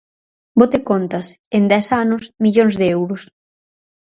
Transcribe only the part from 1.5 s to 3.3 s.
en dez anos, millóns de euros.